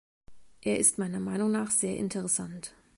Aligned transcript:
Er 0.61 0.79
ist 0.79 0.97
meiner 0.97 1.19
Meinung 1.19 1.51
nach 1.51 1.69
sehr 1.69 1.95
interessant. 1.95 2.73